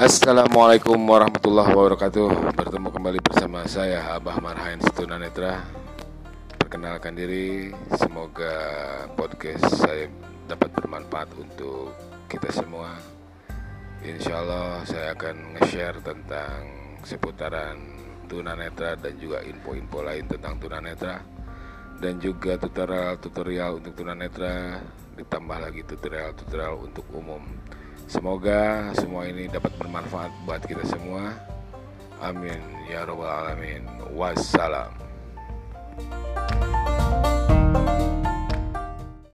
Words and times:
Assalamualaikum 0.00 0.96
warahmatullahi 0.96 1.76
wabarakatuh. 1.76 2.56
Bertemu 2.56 2.88
kembali 2.88 3.20
bersama 3.20 3.68
saya 3.68 4.00
Abah 4.16 4.40
Marhain 4.40 4.80
Netra. 5.20 5.60
Perkenalkan 6.56 7.12
diri 7.12 7.68
Semoga 8.00 8.56
podcast 9.12 9.60
saya 9.76 10.08
dapat 10.48 10.72
bermanfaat 10.72 11.36
untuk 11.36 11.92
kita 12.32 12.48
semua. 12.48 12.96
Insya 14.00 14.40
Allah 14.40 14.80
saya 14.88 15.12
akan 15.12 15.60
nge-share 15.60 16.00
tentang 16.00 16.64
seputaran 17.04 17.76
tunanetra 18.24 18.96
dan 18.96 19.20
juga 19.20 19.44
info-info 19.44 20.00
lain 20.00 20.24
tentang 20.24 20.56
tunanetra. 20.56 21.20
Dan 22.00 22.16
juga 22.16 22.56
tutorial-tutorial 22.56 23.84
untuk 23.84 24.00
tunanetra 24.00 24.80
ditambah 25.20 25.60
lagi 25.60 25.84
tutorial-tutorial 25.84 26.88
untuk 26.88 27.04
umum 27.12 27.44
Semoga 28.06 28.92
semua 28.96 29.26
ini 29.28 29.50
dapat 29.50 29.74
bermanfaat 29.76 30.32
buat 30.46 30.62
kita 30.64 30.86
semua. 30.86 31.34
Amin 32.20 32.60
ya 32.88 33.04
robbal 33.04 33.28
alamin. 33.28 33.84
Wassalam. 34.16 34.92